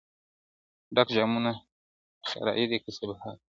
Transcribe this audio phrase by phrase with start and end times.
[0.95, 1.51] ډک جامونه
[2.31, 3.39] صراحي ده که صهبا دی،